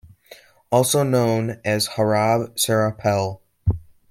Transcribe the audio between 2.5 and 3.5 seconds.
Serapel.